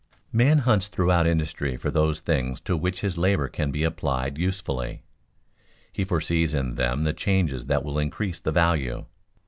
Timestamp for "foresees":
6.03-6.55